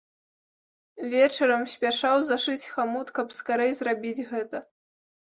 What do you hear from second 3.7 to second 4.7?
зрабіць гэта.